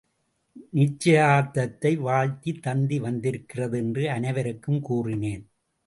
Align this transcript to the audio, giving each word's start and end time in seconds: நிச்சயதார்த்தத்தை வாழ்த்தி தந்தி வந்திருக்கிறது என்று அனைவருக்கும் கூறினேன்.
நிச்சயதார்த்தத்தை 0.75 1.91
வாழ்த்தி 1.99 2.53
தந்தி 2.59 2.99
வந்திருக்கிறது 2.99 3.77
என்று 3.77 4.09
அனைவருக்கும் 4.09 4.81
கூறினேன். 4.81 5.45